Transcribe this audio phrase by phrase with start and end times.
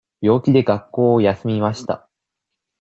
[0.19, 2.09] 病気で学校を休みました。